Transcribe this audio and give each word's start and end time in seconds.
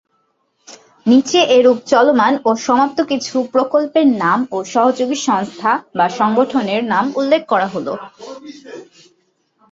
নিচে 1.05 1.39
এরূপ 1.57 1.77
চলমান 1.91 2.33
ও 2.45 2.59
সমাপ্ত 2.65 2.97
কিছু 3.11 3.35
প্রকল্পের 3.53 4.07
নাম 4.23 4.39
ও 4.51 4.67
সহযোগী 4.73 5.17
সংস্থা/সংগঠনের 5.27 6.81
নাম 6.93 7.05
উল্লেখ 7.19 7.41
করা 7.51 7.67
হল। 7.73 7.87